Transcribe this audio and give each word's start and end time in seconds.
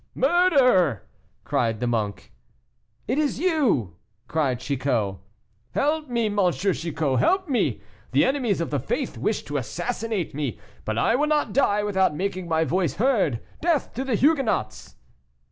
"Murder!" 0.15 1.07
cried 1.43 1.79
the 1.79 1.85
monk. 1.85 2.33
"It 3.07 3.19
is 3.19 3.37
you!" 3.39 3.97
cried 4.27 4.59
Chicot. 4.59 5.17
"Help 5.75 6.09
me, 6.09 6.25
M. 6.25 6.51
Chicot, 6.51 7.19
help 7.19 7.47
me! 7.47 7.81
The 8.11 8.25
enemies 8.25 8.61
of 8.61 8.71
the 8.71 8.79
faith 8.79 9.15
wish 9.19 9.43
to 9.43 9.57
assassinate 9.57 10.33
me, 10.33 10.57
but 10.85 10.97
I 10.97 11.13
will 11.15 11.27
not 11.27 11.53
die 11.53 11.83
without 11.83 12.15
making 12.15 12.47
my 12.47 12.63
voice 12.63 12.95
heard. 12.95 13.41
Death 13.61 13.93
to 13.93 14.03
the 14.03 14.15
Huguenots!" 14.15 14.95